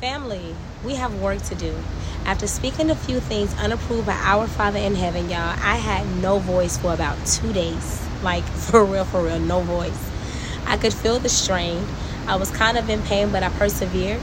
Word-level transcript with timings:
Family, 0.00 0.54
we 0.84 0.94
have 0.94 1.20
work 1.20 1.42
to 1.42 1.56
do. 1.56 1.74
After 2.24 2.46
speaking 2.46 2.88
a 2.88 2.94
few 2.94 3.18
things 3.18 3.52
unapproved 3.58 4.06
by 4.06 4.12
our 4.12 4.46
Father 4.46 4.78
in 4.78 4.94
heaven, 4.94 5.28
y'all, 5.28 5.40
I 5.40 5.74
had 5.74 6.06
no 6.22 6.38
voice 6.38 6.78
for 6.78 6.94
about 6.94 7.18
two 7.26 7.52
days. 7.52 8.06
Like, 8.22 8.44
for 8.44 8.84
real, 8.84 9.04
for 9.04 9.24
real, 9.24 9.40
no 9.40 9.60
voice. 9.60 10.10
I 10.66 10.76
could 10.76 10.94
feel 10.94 11.18
the 11.18 11.28
strain. 11.28 11.84
I 12.28 12.36
was 12.36 12.48
kind 12.52 12.78
of 12.78 12.88
in 12.88 13.02
pain, 13.02 13.32
but 13.32 13.42
I 13.42 13.48
persevered. 13.48 14.20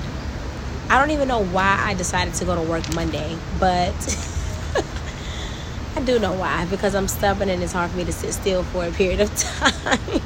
I 0.89 0.97
don't 0.97 1.11
even 1.11 1.27
know 1.27 1.43
why 1.43 1.78
I 1.84 1.94
decided 1.94 2.36
to 2.36 2.46
go 2.46 2.55
to 2.55 2.62
work 2.62 2.96
Monday, 2.96 3.36
but 3.60 3.94
I 5.98 6.02
do 6.05 6.20
know 6.20 6.34
why 6.34 6.66
because 6.68 6.96
I'm 6.96 7.10
stubborn 7.10 7.50
and 7.50 7.62
it's 7.62 7.73
hard 7.73 7.92
for 7.92 7.98
me 7.98 8.05
to 8.05 8.14
sit 8.14 8.34
still 8.34 8.64
for 8.64 8.86
a 8.86 8.92
period 8.92 9.20
of 9.20 9.36
time. 9.36 10.21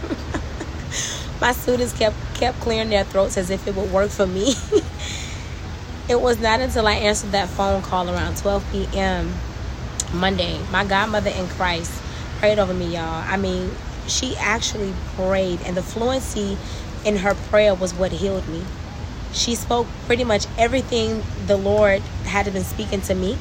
My 1.42 1.54
students 1.54 1.98
kept 1.98 2.18
kept 2.36 2.60
clearing 2.60 2.90
their 2.90 3.04
throats 3.04 3.36
as 3.36 3.50
if 3.50 3.68
it 3.68 3.76
would 3.76 3.92
work 3.92 4.12
for 4.12 4.28
me. 4.28 4.54
It 6.10 6.20
was 6.20 6.40
not 6.40 6.60
until 6.60 6.88
I 6.88 6.94
answered 6.94 7.32
that 7.32 7.48
phone 7.50 7.84
call 7.84 8.10
around 8.10 8.38
12 8.38 8.66
p.m. 8.72 9.32
Monday, 10.12 10.60
my 10.72 10.84
godmother 10.84 11.30
in 11.30 11.48
Christ 11.50 12.02
prayed 12.40 12.58
over 12.58 12.74
me, 12.74 12.96
y'all. 12.96 13.24
I 13.28 13.38
mean, 13.38 13.70
she 14.08 14.36
actually 14.38 14.94
prayed, 15.16 15.62
and 15.66 15.78
the 15.78 15.84
fluency 15.84 16.58
in 17.06 17.18
her 17.18 17.36
prayer 17.36 17.76
was 17.76 17.94
what 17.94 18.12
healed 18.12 18.48
me. 18.50 18.64
She 19.34 19.54
spoke 19.54 19.86
pretty 20.08 20.24
much 20.24 20.48
everything 20.58 21.22
the 21.46 21.58
Lord 21.58 22.02
had 22.26 22.52
been 22.52 22.64
speaking 22.64 23.02
to 23.02 23.14
me. 23.14 23.38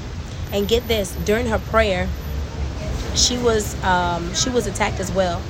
And 0.52 0.69
get 0.69 0.87
this, 0.88 1.15
during 1.24 1.46
her 1.46 1.59
prayer, 1.59 2.09
she 3.15 3.38
was 3.38 3.82
um, 3.82 4.35
she 4.35 4.51
was 4.51 4.66
attacked 4.66 5.01
as 5.01 5.10
well. 5.10 5.43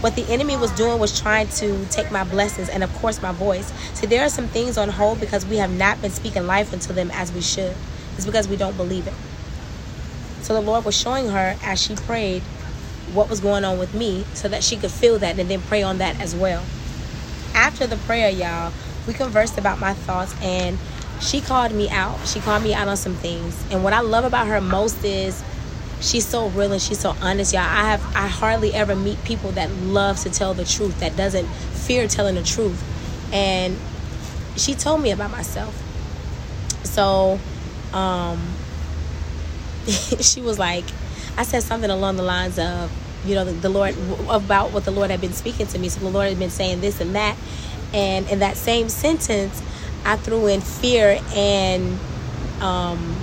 What 0.00 0.16
the 0.16 0.26
enemy 0.32 0.56
was 0.56 0.70
doing 0.72 0.98
was 0.98 1.20
trying 1.20 1.48
to 1.48 1.84
take 1.86 2.10
my 2.10 2.24
blessings 2.24 2.70
and, 2.70 2.82
of 2.82 2.92
course, 2.96 3.20
my 3.20 3.32
voice. 3.32 3.70
See, 3.94 4.06
there 4.06 4.24
are 4.24 4.30
some 4.30 4.48
things 4.48 4.78
on 4.78 4.88
hold 4.88 5.20
because 5.20 5.44
we 5.44 5.58
have 5.58 5.70
not 5.70 6.00
been 6.00 6.10
speaking 6.10 6.46
life 6.46 6.72
into 6.72 6.94
them 6.94 7.10
as 7.12 7.32
we 7.32 7.42
should. 7.42 7.76
It's 8.16 8.24
because 8.24 8.48
we 8.48 8.56
don't 8.56 8.76
believe 8.78 9.06
it. 9.06 9.14
So 10.42 10.54
the 10.54 10.62
Lord 10.62 10.86
was 10.86 10.96
showing 10.96 11.28
her 11.28 11.56
as 11.62 11.80
she 11.80 11.94
prayed 11.94 12.42
what 13.12 13.28
was 13.28 13.40
going 13.40 13.64
on 13.64 13.78
with 13.78 13.92
me 13.92 14.24
so 14.32 14.48
that 14.48 14.64
she 14.64 14.76
could 14.76 14.90
feel 14.90 15.18
that 15.18 15.38
and 15.38 15.50
then 15.50 15.60
pray 15.62 15.82
on 15.82 15.98
that 15.98 16.18
as 16.20 16.34
well. 16.34 16.64
After 17.54 17.86
the 17.86 17.96
prayer, 17.96 18.30
y'all, 18.30 18.72
we 19.06 19.12
conversed 19.12 19.58
about 19.58 19.80
my 19.80 19.92
thoughts 19.92 20.34
and 20.40 20.78
she 21.20 21.40
called 21.40 21.72
me 21.72 21.90
out. 21.90 22.26
She 22.26 22.40
called 22.40 22.62
me 22.62 22.72
out 22.72 22.88
on 22.88 22.96
some 22.96 23.14
things. 23.16 23.62
And 23.70 23.84
what 23.84 23.92
I 23.92 24.00
love 24.00 24.24
about 24.24 24.46
her 24.46 24.60
most 24.60 25.04
is 25.04 25.42
she's 26.00 26.26
so 26.26 26.48
real 26.48 26.72
and 26.72 26.80
she's 26.80 26.98
so 26.98 27.14
honest 27.20 27.52
y'all. 27.52 27.62
I 27.62 27.90
have 27.90 28.04
i 28.16 28.26
hardly 28.26 28.72
ever 28.74 28.96
meet 28.96 29.22
people 29.24 29.52
that 29.52 29.70
love 29.70 30.18
to 30.20 30.30
tell 30.30 30.54
the 30.54 30.64
truth 30.64 30.98
that 31.00 31.16
doesn't 31.16 31.46
fear 31.46 32.08
telling 32.08 32.34
the 32.34 32.42
truth. 32.42 32.82
And 33.32 33.76
she 34.56 34.74
told 34.74 35.02
me 35.02 35.10
about 35.10 35.30
myself. 35.30 35.74
So 36.84 37.38
um 37.92 38.40
she 40.20 40.40
was 40.40 40.58
like 40.58 40.84
i 41.36 41.42
said 41.42 41.62
something 41.62 41.90
along 41.90 42.16
the 42.16 42.22
lines 42.22 42.58
of 42.58 42.92
you 43.24 43.34
know 43.34 43.44
the, 43.44 43.52
the 43.52 43.68
lord 43.68 43.94
about 44.28 44.70
what 44.72 44.84
the 44.84 44.90
lord 44.90 45.10
had 45.10 45.20
been 45.20 45.32
speaking 45.32 45.66
to 45.66 45.78
me. 45.78 45.88
So 45.88 46.00
the 46.00 46.08
lord 46.08 46.28
had 46.28 46.38
been 46.38 46.50
saying 46.50 46.80
this 46.80 47.00
and 47.00 47.14
that. 47.14 47.36
And 47.92 48.28
in 48.30 48.38
that 48.38 48.56
same 48.56 48.88
sentence 48.88 49.62
i 50.04 50.16
threw 50.16 50.46
in 50.46 50.60
fear 50.60 51.20
and 51.34 51.98
um 52.62 53.19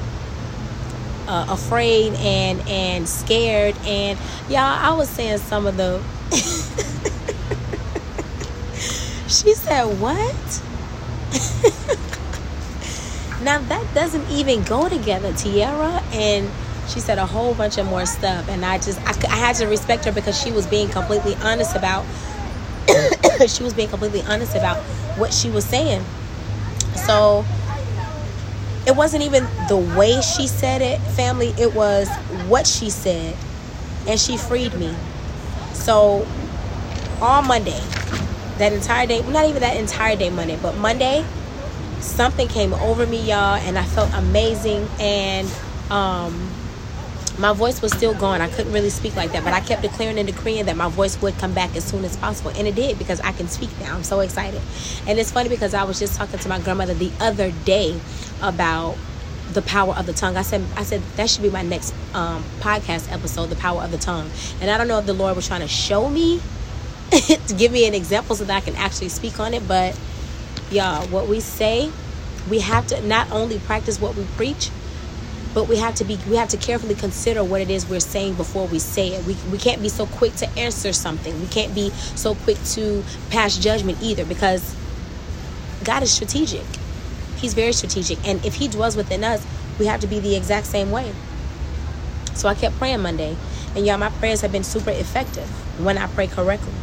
uh, 1.28 1.46
afraid 1.50 2.14
and 2.16 2.62
and 2.68 3.08
scared. 3.08 3.76
And 3.86 4.18
y'all 4.50 4.60
i 4.60 4.94
was 4.96 5.10
saying 5.10 5.38
some 5.40 5.68
of 5.68 5.78
the 5.78 6.02
she 9.28 9.54
said 9.54 9.86
what? 10.00 10.62
Now 13.42 13.60
that 13.60 13.94
doesn't 13.94 14.30
even 14.32 14.64
go 14.64 14.90
together 14.90 15.32
Tierra 15.34 16.02
and 16.12 16.50
she 16.90 17.00
said 17.00 17.18
a 17.18 17.26
whole 17.26 17.54
bunch 17.54 17.78
of 17.78 17.86
more 17.86 18.06
stuff. 18.06 18.50
And 18.50 18.66
i 18.66 18.78
just 18.78 19.00
I, 19.02 19.32
I 19.32 19.36
had 19.36 19.56
to 19.58 19.68
respect 19.68 20.06
her 20.06 20.12
because 20.12 20.42
she 20.42 20.52
was 20.52 20.66
being 20.66 20.90
completely 20.90 21.36
honest 21.36 21.76
about 21.76 22.06
she 23.48 23.64
was 23.64 23.74
being 23.74 23.90
completely 23.90 24.24
honest 24.24 24.56
about 24.56 24.78
what 25.18 25.34
she 25.34 25.50
was 25.50 25.66
saying. 25.66 26.04
So 27.06 27.46
it 28.88 28.96
wasn't 28.96 29.22
even 29.22 29.46
the 29.68 29.76
way 29.76 30.22
she 30.22 30.48
said 30.48 30.82
it, 30.82 30.98
family, 31.12 31.54
it 31.60 31.76
was 31.76 32.08
what 32.48 32.66
she 32.66 32.90
said. 32.90 33.36
And 34.08 34.18
she 34.18 34.38
freed 34.38 34.74
me. 34.76 34.96
So 35.74 36.26
on 37.22 37.48
Monday, 37.48 37.82
that 38.60 38.72
entire 38.72 39.06
day, 39.06 39.22
not 39.30 39.46
even 39.50 39.60
that 39.60 39.76
entire 39.76 40.16
day 40.16 40.30
Monday, 40.30 40.58
but 40.62 40.78
Monday, 40.78 41.26
something 42.00 42.48
came 42.48 42.74
over 42.76 43.06
me, 43.06 43.28
y'all, 43.28 43.56
and 43.56 43.78
I 43.78 43.84
felt 43.84 44.14
amazing. 44.14 44.88
And 45.02 45.52
um 45.92 46.50
my 47.38 47.54
voice 47.54 47.82
was 47.82 47.92
still 47.94 48.14
gone. 48.14 48.42
I 48.42 48.50
couldn't 48.50 48.74
really 48.74 48.90
speak 48.90 49.16
like 49.16 49.32
that, 49.34 49.44
but 49.44 49.54
I 49.54 49.60
kept 49.60 49.84
declaring 49.84 50.18
and 50.18 50.28
decreeing 50.28 50.66
that 50.66 50.76
my 50.76 50.90
voice 50.90 51.22
would 51.22 51.38
come 51.38 51.54
back 51.54 51.76
as 51.76 51.84
soon 51.84 52.04
as 52.04 52.18
possible. 52.18 52.52
And 52.56 52.68
it 52.68 52.76
did 52.76 52.98
because 52.98 53.20
I 53.22 53.32
can 53.32 53.48
speak 53.48 53.70
now. 53.80 53.96
I'm 53.96 54.04
so 54.04 54.22
excited. 54.22 54.62
And 55.08 55.20
it's 55.20 55.32
funny 55.32 55.50
because 55.50 55.74
I 55.74 55.84
was 55.84 56.00
just 56.00 56.16
talking 56.16 56.40
to 56.40 56.50
my 56.50 56.60
grandmother 56.60 56.94
the 56.94 57.12
other 57.20 57.52
day 57.64 58.00
about 58.42 58.98
the 59.54 59.62
power 59.62 59.94
of 59.96 60.06
the 60.06 60.14
tongue. 60.14 60.36
I 60.36 60.42
said, 60.42 60.64
I 60.76 60.84
said 60.84 61.02
that 61.16 61.30
should 61.30 61.44
be 61.44 61.50
my 61.50 61.62
next 61.62 61.94
um, 62.14 62.44
podcast 62.60 63.12
episode, 63.12 63.48
the 63.48 63.56
power 63.56 63.82
of 63.82 63.92
the 63.92 63.98
tongue. 63.98 64.30
And 64.60 64.70
I 64.70 64.78
don't 64.78 64.88
know 64.88 65.00
if 65.00 65.06
the 65.06 65.14
Lord 65.14 65.36
was 65.36 65.48
trying 65.48 65.62
to 65.62 65.68
show 65.68 66.10
me 66.10 66.42
to 67.12 67.54
give 67.56 67.72
me 67.72 67.88
an 67.88 67.94
example 67.94 68.36
so 68.36 68.46
that 68.46 68.56
I 68.56 68.62
can 68.62 68.76
actually 68.76 69.10
speak 69.10 69.40
on 69.40 69.54
it. 69.54 69.68
But 69.68 69.98
y'all, 70.72 71.08
what 71.08 71.28
we 71.28 71.40
say, 71.40 71.92
we 72.50 72.60
have 72.60 72.88
to 72.88 73.02
not 73.02 73.32
only 73.32 73.60
practice 73.60 74.02
what 74.02 74.16
we 74.16 74.26
preach, 74.36 74.70
but 75.58 75.68
we 75.68 75.78
have 75.78 75.96
to 75.96 76.04
be 76.04 76.20
we 76.30 76.36
have 76.36 76.50
to 76.50 76.58
carefully 76.58 76.94
consider 76.94 77.44
what 77.44 77.62
it 77.62 77.72
is 77.72 77.90
we're 77.90 78.00
saying 78.00 78.36
before 78.36 78.68
we 78.68 78.78
say 78.78 79.08
it. 79.08 79.26
We, 79.26 79.36
we 79.52 79.58
can't 79.58 79.82
be 79.82 79.90
so 79.90 80.06
quick 80.06 80.36
to 80.36 80.48
answer 80.50 80.94
something. 80.94 81.42
We 81.42 81.48
can't 81.48 81.74
be 81.74 81.90
so 81.90 82.36
quick 82.36 82.62
to 82.76 83.04
pass 83.32 83.58
judgment 83.58 83.98
either 84.00 84.24
because 84.24 84.76
god 85.84 86.04
is 86.04 86.12
strategic. 86.12 86.62
He's 87.38 87.56
very 87.56 87.74
strategic. 87.74 88.24
And 88.28 88.46
if 88.46 88.54
he 88.54 88.68
dwells 88.68 88.96
within 88.96 89.24
us 89.24 89.44
we 89.80 89.88
have 89.88 90.00
to 90.02 90.06
be 90.06 90.20
the 90.20 90.36
exact 90.36 90.68
same 90.68 90.92
way. 90.92 91.12
So 92.36 92.48
i 92.50 92.54
kept 92.54 92.76
praying 92.76 93.00
monday. 93.00 93.36
And 93.76 93.84
y'all 93.84 93.98
my 93.98 94.10
prayers 94.10 94.42
have 94.42 94.52
been 94.52 94.64
super 94.64 94.92
effective 94.92 95.50
when 95.84 95.98
i 95.98 96.06
pray 96.06 96.28
correctly. 96.28 96.74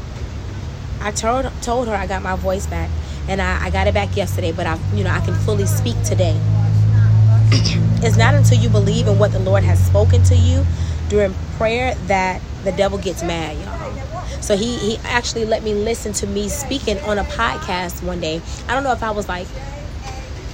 I 1.01 1.13
told 1.13 1.47
told 1.63 1.87
her 1.87 1.95
i 1.95 2.09
got 2.09 2.25
my 2.25 2.35
voice 2.35 2.67
back 2.67 2.91
and 3.29 3.41
I, 3.41 3.67
I 3.67 3.71
got 3.71 3.87
it 3.87 3.95
back 3.95 4.17
yesterday 4.17 4.51
but 4.51 4.67
i 4.67 4.77
you 4.95 5.05
know 5.05 5.11
i 5.11 5.21
can 5.21 5.35
fully 5.47 5.67
speak 5.67 6.03
today 6.03 6.37
it's 8.03 8.17
not 8.17 8.35
until 8.35 8.59
you 8.59 8.69
believe 8.69 9.07
in 9.07 9.19
what 9.19 9.33
the 9.33 9.39
Lord 9.39 9.65
has 9.65 9.85
spoken 9.85 10.23
to 10.25 10.37
you 10.37 10.65
during 11.09 11.35
prayer 11.57 11.95
that 12.07 12.41
the 12.65 12.73
devil 12.73 12.99
gets 12.99 13.23
mad, 13.23 13.57
y'all. 13.59 14.41
So 14.41 14.57
he 14.57 14.77
he 14.77 14.99
actually 15.05 15.45
let 15.45 15.63
me 15.63 15.75
listen 15.75 16.13
to 16.15 16.27
me 16.27 16.49
speaking 16.49 16.99
on 17.01 17.19
a 17.19 17.25
podcast 17.25 18.03
one 18.03 18.21
day. 18.21 18.43
I 18.69 18.75
don't 18.75 18.85
know 18.85 18.93
if 18.93 19.03
I 19.03 19.11
was 19.11 19.29
like 19.29 19.47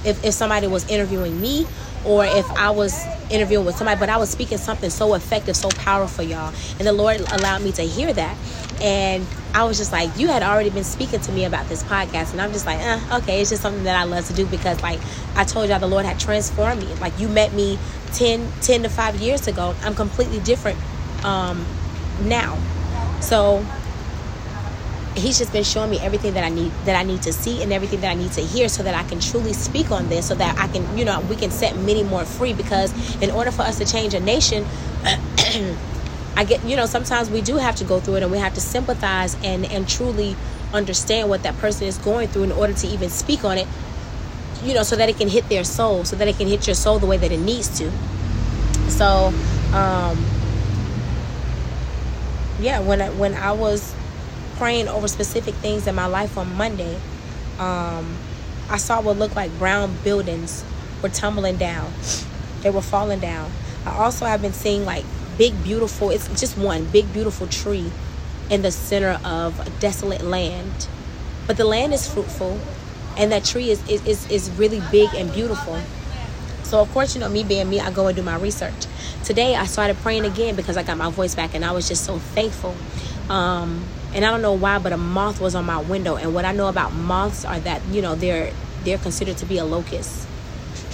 if, 0.03 0.23
if 0.23 0.33
somebody 0.33 0.67
was 0.67 0.89
interviewing 0.89 1.39
me 1.39 1.67
or 2.05 2.25
if 2.25 2.49
I 2.51 2.71
was 2.71 3.05
interviewing 3.29 3.65
with 3.65 3.75
somebody, 3.75 3.99
but 3.99 4.09
I 4.09 4.17
was 4.17 4.29
speaking 4.29 4.57
something 4.57 4.89
so 4.89 5.13
effective, 5.13 5.55
so 5.55 5.69
powerful, 5.69 6.23
y'all. 6.23 6.53
And 6.79 6.87
the 6.87 6.93
Lord 6.93 7.21
allowed 7.31 7.61
me 7.61 7.71
to 7.73 7.83
hear 7.83 8.11
that. 8.13 8.37
And 8.81 9.25
I 9.53 9.65
was 9.65 9.77
just 9.77 9.91
like, 9.91 10.17
you 10.17 10.27
had 10.27 10.43
already 10.43 10.69
been 10.69 10.83
speaking 10.83 11.19
to 11.19 11.31
me 11.31 11.45
about 11.45 11.67
this 11.67 11.83
podcast. 11.83 12.31
And 12.31 12.41
I'm 12.41 12.53
just 12.53 12.65
like, 12.65 12.79
eh, 12.79 13.17
okay, 13.17 13.41
it's 13.41 13.49
just 13.49 13.61
something 13.61 13.83
that 13.83 13.99
I 13.99 14.05
love 14.05 14.25
to 14.27 14.33
do 14.33 14.45
because, 14.45 14.81
like, 14.81 14.99
I 15.35 15.43
told 15.43 15.69
y'all 15.69 15.79
the 15.79 15.87
Lord 15.87 16.05
had 16.05 16.19
transformed 16.19 16.81
me. 16.81 16.93
Like, 16.95 17.19
you 17.19 17.27
met 17.27 17.53
me 17.53 17.77
10, 18.13 18.49
10 18.61 18.83
to 18.83 18.89
5 18.89 19.15
years 19.17 19.47
ago. 19.47 19.75
I'm 19.83 19.95
completely 19.95 20.39
different 20.39 20.79
um, 21.25 21.65
now. 22.23 22.57
So, 23.19 23.65
he's 25.15 25.37
just 25.37 25.51
been 25.51 25.63
showing 25.63 25.91
me 25.91 25.99
everything 25.99 26.33
that 26.35 26.43
I 26.45 26.49
need 26.49 26.71
that 26.85 26.95
I 26.95 27.03
need 27.03 27.21
to 27.23 27.33
see 27.33 27.61
and 27.61 27.73
everything 27.73 27.99
that 27.99 28.11
I 28.11 28.13
need 28.13 28.31
to 28.33 28.41
hear 28.41 28.69
so 28.69 28.81
that 28.83 28.95
I 28.95 29.03
can 29.03 29.19
truly 29.19 29.51
speak 29.51 29.91
on 29.91 30.07
this 30.07 30.27
so 30.27 30.35
that 30.35 30.57
I 30.57 30.67
can 30.67 30.97
you 30.97 31.03
know 31.03 31.19
we 31.29 31.35
can 31.35 31.51
set 31.51 31.75
many 31.75 32.03
more 32.03 32.23
free 32.23 32.53
because 32.53 32.93
in 33.21 33.29
order 33.29 33.51
for 33.51 33.63
us 33.63 33.77
to 33.79 33.85
change 33.85 34.13
a 34.13 34.21
nation 34.21 34.65
I 36.35 36.43
get, 36.43 36.63
you 36.63 36.75
know, 36.75 36.85
sometimes 36.85 37.29
we 37.29 37.41
do 37.41 37.57
have 37.57 37.75
to 37.77 37.83
go 37.83 37.99
through 37.99 38.15
it 38.15 38.23
and 38.23 38.31
we 38.31 38.37
have 38.37 38.53
to 38.53 38.61
sympathize 38.61 39.35
and, 39.43 39.65
and 39.65 39.87
truly 39.87 40.35
understand 40.73 41.29
what 41.29 41.43
that 41.43 41.57
person 41.57 41.87
is 41.87 41.97
going 41.97 42.29
through 42.29 42.43
in 42.43 42.51
order 42.51 42.73
to 42.73 42.87
even 42.87 43.09
speak 43.09 43.43
on 43.43 43.57
it, 43.57 43.67
you 44.63 44.73
know, 44.73 44.83
so 44.83 44.95
that 44.95 45.09
it 45.09 45.17
can 45.17 45.27
hit 45.27 45.47
their 45.49 45.63
soul, 45.63 46.05
so 46.05 46.15
that 46.15 46.27
it 46.27 46.37
can 46.37 46.47
hit 46.47 46.65
your 46.67 46.75
soul 46.75 46.99
the 46.99 47.05
way 47.05 47.17
that 47.17 47.31
it 47.31 47.39
needs 47.39 47.77
to. 47.79 47.91
So, 48.89 49.33
um, 49.73 50.25
yeah, 52.59 52.79
when 52.79 53.01
I, 53.01 53.09
when 53.09 53.33
I 53.33 53.51
was 53.51 53.93
praying 54.55 54.87
over 54.87 55.07
specific 55.07 55.55
things 55.55 55.87
in 55.87 55.95
my 55.95 56.05
life 56.05 56.37
on 56.37 56.55
Monday, 56.55 56.95
um, 57.59 58.17
I 58.69 58.77
saw 58.77 59.01
what 59.01 59.17
looked 59.17 59.35
like 59.35 59.51
brown 59.57 59.95
buildings 60.03 60.63
were 61.01 61.09
tumbling 61.09 61.57
down. 61.57 61.91
They 62.61 62.69
were 62.69 62.81
falling 62.81 63.19
down. 63.19 63.51
I 63.85 63.97
also 63.97 64.25
have 64.25 64.41
been 64.41 64.53
seeing 64.53 64.85
like 64.85 65.03
big, 65.41 65.63
beautiful, 65.63 66.11
it's 66.11 66.27
just 66.39 66.55
one 66.55 66.85
big, 66.85 67.11
beautiful 67.11 67.47
tree 67.47 67.91
in 68.51 68.61
the 68.61 68.69
center 68.71 69.19
of 69.25 69.59
a 69.65 69.69
desolate 69.79 70.21
land. 70.21 70.87
But 71.47 71.57
the 71.57 71.65
land 71.65 71.95
is 71.95 72.07
fruitful. 72.07 72.59
and 73.17 73.31
that 73.31 73.43
tree 73.43 73.69
is 73.69 73.81
is, 73.89 74.29
is, 74.29 74.49
really 74.51 74.81
big 74.91 75.09
and 75.15 75.31
beautiful 75.33 75.77
so 76.63 76.79
of 76.79 76.91
course 76.93 77.13
you 77.13 77.19
know 77.19 77.27
me 77.27 77.43
being 77.43 77.69
me 77.69 77.79
i 77.79 77.91
go 77.91 78.07
and 78.07 78.15
do 78.15 78.23
my 78.23 78.37
research 78.37 78.85
today 79.23 79.55
i 79.55 79.65
started 79.65 79.97
praying 79.97 80.25
again 80.25 80.55
because 80.55 80.77
i 80.77 80.83
got 80.83 80.97
my 80.97 81.09
voice 81.09 81.35
back 81.35 81.53
and 81.53 81.65
i 81.65 81.71
was 81.71 81.87
just 81.87 82.05
so 82.05 82.17
thankful 82.17 82.73
um, 83.29 83.83
and 84.13 84.23
i 84.23 84.31
don't 84.31 84.41
know 84.41 84.53
why 84.53 84.79
but 84.79 84.93
a 84.93 84.97
moth 84.97 85.41
was 85.41 85.55
on 85.55 85.65
my 85.65 85.79
window 85.81 86.15
and 86.15 86.33
what 86.33 86.45
i 86.45 86.51
know 86.51 86.67
about 86.67 86.93
moths 86.93 87.43
are 87.43 87.59
that 87.59 87.81
you 87.87 88.01
know 88.01 88.15
they're 88.15 88.53
they're 88.83 88.97
considered 88.97 89.37
to 89.37 89.45
be 89.45 89.57
a 89.57 89.65
locust 89.65 90.27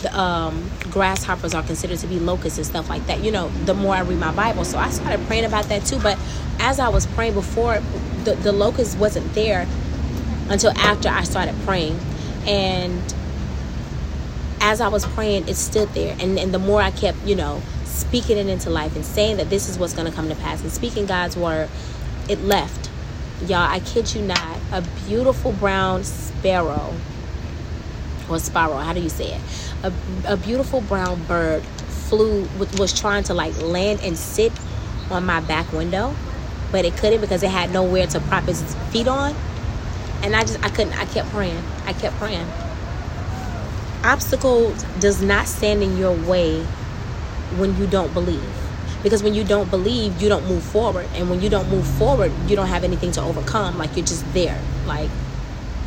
um, 0.08 0.70
grasshoppers 0.92 1.54
are 1.54 1.64
considered 1.64 1.98
to 2.00 2.08
be 2.08 2.20
locusts 2.20 2.58
and 2.58 2.68
stuff 2.68 2.90
like 2.90 3.06
that 3.08 3.24
you 3.24 3.32
know 3.32 3.50
the 3.66 3.74
more 3.74 3.96
i 3.96 4.02
read 4.02 4.20
my 4.20 4.34
bible 4.34 4.64
so 4.66 4.78
i 4.78 4.90
started 4.90 5.26
praying 5.28 5.46
about 5.46 5.66
that 5.66 5.86
too 5.86 6.00
but 6.00 6.18
as 6.60 6.80
i 6.80 6.90
was 6.90 7.06
praying 7.08 7.34
before 7.34 7.80
the, 8.24 8.36
the 8.36 8.52
locust 8.52 8.98
wasn't 8.98 9.34
there 9.34 9.68
until 10.50 10.72
after 10.78 11.10
i 11.10 11.24
started 11.24 11.56
praying 11.66 11.98
and 12.46 13.14
as 14.62 14.82
I 14.82 14.88
was 14.88 15.06
praying, 15.06 15.48
it 15.48 15.56
stood 15.56 15.90
there. 15.90 16.16
And, 16.20 16.38
and 16.40 16.54
the 16.54 16.60
more 16.60 16.82
I 16.82 16.92
kept, 16.92 17.24
you 17.26 17.36
know, 17.36 17.62
speaking 17.86 18.38
it 18.38 18.48
into 18.48 18.70
life 18.70 18.96
and 18.96 19.06
saying 19.06 19.38
that 19.38 19.50
this 19.50 19.70
is 19.70 19.78
what's 19.78 19.94
going 19.94 20.10
to 20.10 20.14
come 20.14 20.30
to 20.30 20.36
pass 20.36 20.62
and 20.62 20.72
speaking 20.72 21.06
God's 21.06 21.38
word, 21.38 21.70
it 22.28 22.42
left. 22.42 22.90
Y'all, 23.42 23.58
I 23.58 23.80
kid 23.80 24.14
you 24.16 24.22
not, 24.22 24.58
a 24.72 24.82
beautiful 25.08 25.52
brown 25.52 26.04
sparrow 26.04 26.94
or 28.30 28.40
sparrow, 28.40 28.78
how 28.78 28.94
do 28.94 29.00
you 29.00 29.10
say 29.10 29.34
it? 29.34 29.42
A, 29.84 29.94
a 30.26 30.38
beautiful 30.38 30.82
brown 30.82 31.24
bird 31.24 31.64
flew, 31.64 32.48
was 32.78 32.98
trying 32.98 33.24
to 33.24 33.34
like 33.34 33.60
land 33.62 34.02
and 34.02 34.18
sit 34.18 34.52
on 35.12 35.26
my 35.26 35.40
back 35.42 35.72
window, 35.72 36.16
but 36.72 36.86
it 36.86 36.96
couldn't 36.98 37.22
because 37.22 37.44
it 37.44 37.50
had 37.50 37.72
nowhere 37.72 38.08
to 38.08 38.20
prop 38.22 38.48
its 38.48 38.76
feet 38.92 39.08
on. 39.08 39.36
And 40.24 40.36
I 40.36 40.42
just, 40.42 40.64
I 40.64 40.70
couldn't, 40.70 40.98
I 40.98 41.06
kept 41.06 41.30
praying. 41.30 41.64
I 41.86 41.94
kept 41.94 42.16
praying. 42.18 42.48
Obstacle 44.04 44.74
does 45.00 45.22
not 45.22 45.48
stand 45.48 45.84
in 45.84 45.98
your 45.98 46.14
way 46.14 46.64
when 47.58 47.78
you 47.78 47.88
don't 47.88 48.14
believe. 48.14 48.44
Because 49.04 49.22
when 49.22 49.34
you 49.34 49.44
don't 49.44 49.70
believe 49.70 50.22
you 50.22 50.28
don't 50.28 50.46
move 50.48 50.64
forward. 50.64 51.08
And 51.14 51.30
when 51.30 51.42
you 51.42 51.50
don't 51.50 51.70
move 51.70 51.86
forward 51.86 52.32
you 52.48 52.56
don't 52.56 52.68
have 52.68 52.84
anything 52.84 53.12
to 53.14 53.22
overcome. 53.22 53.78
Like 53.78 53.96
you're 53.96 54.06
just 54.06 54.32
there. 54.34 54.60
Like 54.86 55.10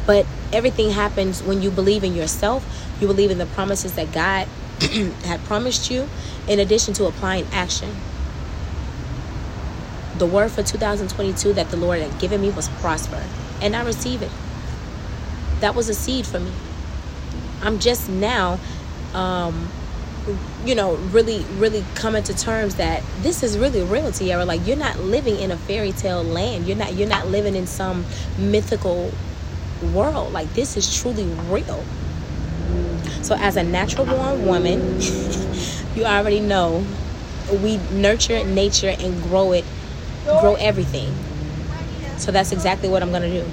but 0.07 0.27
everything 0.53 0.91
happens 0.91 1.43
when 1.43 1.63
you 1.63 1.71
believe 1.71 2.05
in 2.05 2.15
yourself 2.15 2.65
you 3.01 3.07
believe 3.07 3.31
in 3.31 3.39
the 3.39 3.47
promises 3.47 3.95
that 3.95 4.11
god 4.13 4.47
had 5.25 5.41
promised 5.45 5.91
you 5.91 6.09
in 6.49 6.59
addition 6.59 6.95
to 6.95 7.05
applying 7.07 7.47
action 7.53 7.95
the 10.19 10.27
word 10.27 10.51
for 10.51 10.63
2022 10.63 11.53
that 11.53 11.71
the 11.71 11.77
lord 11.77 12.01
had 12.01 12.21
given 12.21 12.41
me 12.41 12.51
was 12.51 12.69
prosper 12.81 13.23
and 13.61 13.75
i 13.75 13.85
receive 13.85 14.23
it 14.23 14.31
that 15.61 15.75
was 15.75 15.89
a 15.89 15.95
seed 15.95 16.27
for 16.27 16.41
me 16.41 16.53
I'm 17.63 17.79
just 17.79 18.09
now, 18.09 18.59
um, 19.15 19.69
you 20.65 20.75
know, 20.75 20.95
really, 20.95 21.45
really 21.57 21.85
coming 21.95 22.23
to 22.25 22.37
terms 22.37 22.77
that 22.77 23.03
this 23.21 23.43
is 23.43 23.59
really 23.59 23.83
real. 23.83 24.11
Like 24.45 24.67
you're 24.67 24.77
not 24.77 24.99
living 25.01 25.39
in 25.39 25.51
a 25.51 25.57
fairy 25.57 25.93
tale 25.93 26.23
land. 26.23 26.67
You're 26.67 26.77
not. 26.77 26.95
You're 26.95 27.09
not 27.09 27.29
living 27.29 27.55
in 27.55 27.67
some 27.67 28.05
mythical 28.39 29.13
world. 29.89 30.33
Like 30.33 30.53
this 30.55 30.77
is 30.77 31.01
truly 31.01 31.25
real. 31.49 31.85
So, 33.23 33.37
as 33.37 33.57
a 33.57 33.63
natural 33.63 34.07
born 34.07 34.47
woman, 34.47 35.01
you 35.95 36.05
already 36.05 36.41
know 36.41 36.85
we 37.63 37.79
nurture 37.93 38.45
nature 38.45 38.95
and 38.99 39.23
grow 39.25 39.53
it, 39.53 39.65
grow 40.25 40.55
everything. 40.55 41.15
So 42.19 42.33
that's 42.33 42.53
exactly 42.53 42.89
what 42.89 43.03
I'm 43.03 43.11
gonna 43.13 43.29
do 43.29 43.45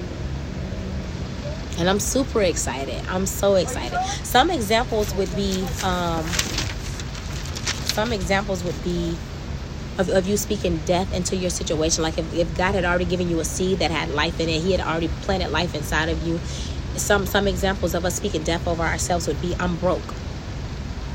and 1.77 1.89
I'm 1.89 2.00
super 2.00 2.41
excited. 2.41 3.01
I'm 3.07 3.25
so 3.25 3.56
excited. 3.56 3.97
Some 4.24 4.50
examples 4.50 5.13
would 5.15 5.33
be 5.35 5.65
um, 5.83 6.25
some 7.85 8.12
examples 8.12 8.63
would 8.63 8.83
be 8.83 9.15
of, 9.97 10.09
of 10.09 10.27
you 10.27 10.38
speaking 10.38 10.77
death 10.85 11.13
into 11.13 11.35
your 11.35 11.49
situation. 11.49 12.03
Like 12.03 12.17
if, 12.17 12.33
if 12.33 12.55
God 12.57 12.75
had 12.75 12.85
already 12.85 13.05
given 13.05 13.29
you 13.29 13.39
a 13.39 13.45
seed 13.45 13.79
that 13.79 13.91
had 13.91 14.09
life 14.09 14.39
in 14.39 14.49
it, 14.49 14.61
He 14.61 14.71
had 14.71 14.81
already 14.81 15.09
planted 15.21 15.49
life 15.49 15.75
inside 15.75 16.09
of 16.09 16.25
you. 16.25 16.39
Some 16.95 17.25
some 17.25 17.47
examples 17.47 17.94
of 17.94 18.05
us 18.05 18.15
speaking 18.15 18.44
death 18.44 18.67
over 18.67 18.83
ourselves 18.83 19.27
would 19.27 19.41
be 19.41 19.55
I'm 19.59 19.75
broke. 19.77 20.13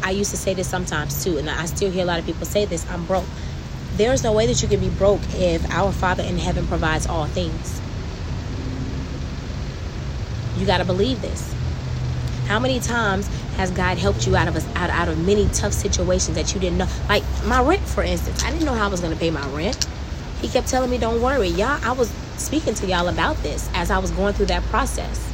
I 0.03 0.11
used 0.11 0.31
to 0.33 0.37
say 0.37 0.55
this 0.55 0.69
sometimes 0.69 1.23
too, 1.25 1.39
and 1.39 1.49
I 1.49 1.65
still 1.67 1.91
hear 1.91 2.03
a 2.03 2.07
lot 2.07 2.19
of 2.19 2.27
people 2.27 2.45
say 2.45 2.65
this, 2.65 2.89
I'm 2.91 3.05
broke. 3.07 3.25
There's 3.97 4.25
no 4.25 4.33
way 4.33 4.47
that 4.47 4.63
you 4.63 4.69
can 4.69 4.81
be 4.81 4.89
broke 4.89 5.21
if 5.35 5.69
our 5.71 5.93
Father 5.93 6.23
in 6.23 6.39
heaven 6.39 6.67
provides 6.67 7.07
all 7.07 7.27
things. 7.27 7.81
You 10.59 10.67
got 10.67 10.79
to 10.79 10.85
believe 10.85 11.21
this. 11.21 11.52
How 12.47 12.59
many 12.59 12.81
times 12.81 13.27
has 13.57 13.71
God 13.71 13.99
helped 13.99 14.27
you 14.27 14.37
out 14.37 14.49
of 14.49 14.57
us 14.57 14.67
out, 14.75 14.91
out 14.91 15.09
of 15.09 15.19
many 15.25 15.49
tough 15.49 15.73
situations 15.73 16.37
that 16.37 16.55
you 16.55 16.61
didn't 16.61 16.79
know? 16.79 16.89
Like 17.09 17.23
my 17.45 17.63
rent, 17.63 17.83
for 17.83 18.03
instance. 18.03 18.43
I 18.45 18.51
didn't 18.51 18.65
know 18.65 18.75
how 18.75 18.87
I 18.87 18.89
was 18.89 19.01
to 19.01 19.17
pay 19.17 19.31
my 19.31 19.47
rent. 19.49 19.87
He 20.41 20.49
kept 20.49 20.69
telling 20.69 20.91
me, 20.91 20.99
"Don't 20.99 21.23
worry, 21.23 21.49
y'all." 21.49 21.79
I 21.85 21.93
was 21.93 22.13
speaking 22.37 22.75
to 22.75 22.87
y'all 22.87 23.09
about 23.09 23.43
this 23.43 23.71
as 23.75 23.91
I 23.91 23.99
was 23.99 24.11
going 24.11 24.35
through 24.35 24.47
that 24.47 24.63
process. 24.65 25.29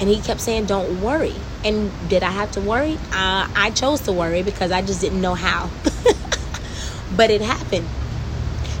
And 0.00 0.08
he 0.08 0.20
kept 0.20 0.40
saying, 0.40 0.66
"Don't 0.66 1.00
worry." 1.00 1.34
And 1.64 1.90
did 2.08 2.22
I 2.22 2.30
have 2.30 2.50
to 2.52 2.60
worry? 2.60 2.94
Uh, 3.12 3.46
I 3.54 3.70
chose 3.74 4.00
to 4.02 4.12
worry 4.12 4.42
because 4.42 4.72
I 4.72 4.82
just 4.82 5.00
didn't 5.00 5.20
know 5.20 5.34
how. 5.34 5.70
but 7.16 7.30
it 7.30 7.40
happened. 7.40 7.86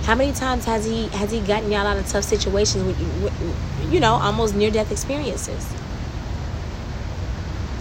How 0.04 0.16
many 0.16 0.32
times 0.32 0.64
has 0.64 0.84
he 0.84 1.06
has 1.08 1.30
he 1.30 1.40
gotten 1.40 1.70
y'all 1.70 1.86
out 1.86 1.96
of 1.96 2.08
tough 2.08 2.24
situations 2.24 2.84
with, 2.84 2.98
with 3.22 3.92
you 3.92 4.00
know 4.00 4.14
almost 4.14 4.56
near 4.56 4.70
death 4.70 4.90
experiences? 4.90 5.72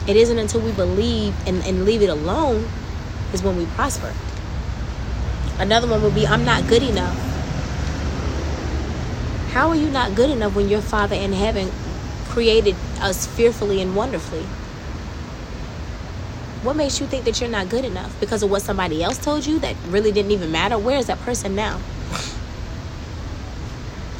It 0.07 0.15
isn't 0.15 0.39
until 0.39 0.61
we 0.61 0.71
believe 0.71 1.35
and, 1.47 1.63
and 1.63 1.85
leave 1.85 2.01
it 2.01 2.09
alone 2.09 2.67
is 3.33 3.43
when 3.43 3.55
we 3.55 3.65
prosper. 3.67 4.13
Another 5.59 5.87
one 5.87 6.01
would 6.01 6.15
be 6.15 6.25
I'm 6.25 6.43
not 6.43 6.67
good 6.67 6.81
enough. 6.81 7.15
How 9.51 9.69
are 9.69 9.75
you 9.75 9.89
not 9.89 10.15
good 10.15 10.29
enough 10.29 10.55
when 10.55 10.69
your 10.69 10.81
Father 10.81 11.15
in 11.15 11.33
heaven 11.33 11.69
created 12.29 12.75
us 12.99 13.27
fearfully 13.27 13.81
and 13.81 13.95
wonderfully? 13.95 14.43
What 16.63 16.75
makes 16.75 16.99
you 16.99 17.05
think 17.05 17.25
that 17.25 17.41
you're 17.41 17.49
not 17.49 17.69
good 17.69 17.85
enough? 17.85 18.17
Because 18.19 18.43
of 18.43 18.49
what 18.49 18.61
somebody 18.61 19.03
else 19.03 19.17
told 19.17 19.45
you 19.45 19.59
that 19.59 19.75
really 19.87 20.11
didn't 20.11 20.31
even 20.31 20.51
matter? 20.51 20.77
Where 20.77 20.97
is 20.97 21.07
that 21.07 21.19
person 21.19 21.55
now? 21.55 21.79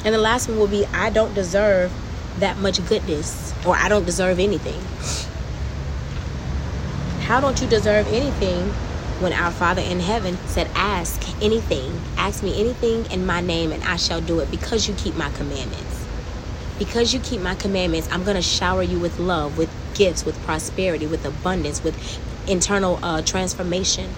And 0.04 0.12
the 0.12 0.18
last 0.18 0.48
one 0.48 0.58
will 0.58 0.66
be 0.66 0.84
I 0.86 1.10
don't 1.10 1.32
deserve 1.32 1.92
that 2.40 2.58
much 2.58 2.84
goodness 2.88 3.54
or 3.64 3.76
I 3.76 3.88
don't 3.88 4.04
deserve 4.04 4.40
anything. 4.40 4.80
How 7.22 7.40
don't 7.40 7.60
you 7.60 7.68
deserve 7.68 8.08
anything 8.08 8.68
when 9.20 9.32
our 9.32 9.52
Father 9.52 9.80
in 9.80 10.00
heaven 10.00 10.36
said, 10.48 10.68
Ask 10.74 11.22
anything, 11.40 12.00
ask 12.16 12.42
me 12.42 12.58
anything 12.60 13.10
in 13.12 13.24
my 13.24 13.40
name, 13.40 13.70
and 13.70 13.82
I 13.84 13.96
shall 13.96 14.20
do 14.20 14.40
it 14.40 14.50
because 14.50 14.88
you 14.88 14.94
keep 14.94 15.14
my 15.14 15.30
commandments. 15.30 16.04
Because 16.78 17.14
you 17.14 17.20
keep 17.20 17.40
my 17.40 17.54
commandments, 17.54 18.08
I'm 18.10 18.24
going 18.24 18.34
to 18.34 18.42
shower 18.42 18.82
you 18.82 18.98
with 18.98 19.20
love, 19.20 19.56
with 19.56 19.70
gifts, 19.94 20.24
with 20.24 20.36
prosperity, 20.42 21.06
with 21.06 21.24
abundance, 21.24 21.84
with 21.84 21.96
internal 22.48 22.98
uh, 23.04 23.22
transformation. 23.22 24.10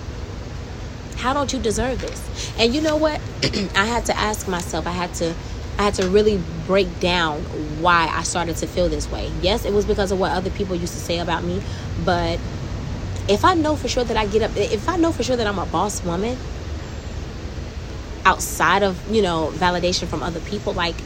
How 1.17 1.35
don't 1.35 1.53
you 1.53 1.59
deserve 1.59 2.01
this? 2.01 2.53
And 2.59 2.75
you 2.75 2.81
know 2.81 2.97
what? 2.97 3.21
I 3.77 3.85
had 3.85 4.07
to 4.07 4.17
ask 4.17 4.49
myself, 4.49 4.87
I 4.87 4.93
had 4.93 5.13
to 5.17 5.35
I 5.77 5.83
had 5.83 5.95
to 5.95 6.09
really 6.09 6.41
break 6.67 7.01
down 7.01 7.41
why 7.83 8.09
I 8.13 8.23
started 8.23 8.57
to 8.59 8.67
feel 8.67 8.89
this 8.89 9.11
way. 9.11 9.33
Yes, 9.43 9.65
it 9.65 9.73
was 9.73 9.85
because 9.85 10.13
of 10.13 10.21
what 10.21 10.31
other 10.31 10.51
people 10.51 10.77
used 10.77 10.93
to 10.93 11.01
say 11.01 11.19
about 11.19 11.43
me, 11.43 11.61
but 12.05 12.39
if 13.29 13.45
I 13.45 13.55
know 13.55 13.77
for 13.77 13.89
sure 13.89 14.05
that 14.05 14.17
I 14.17 14.27
get 14.27 14.43
up, 14.43 14.57
if 14.57 14.89
I 14.89 14.97
know 14.97 15.13
for 15.13 15.23
sure 15.23 15.37
that 15.37 15.47
I'm 15.47 15.59
a 15.59 15.67
boss 15.67 16.05
woman 16.05 16.37
outside 18.25 18.83
of, 18.83 19.01
you 19.11 19.23
know, 19.23 19.51
validation 19.55 20.07
from 20.07 20.23
other 20.23 20.41
people, 20.41 20.73
like 20.73 20.97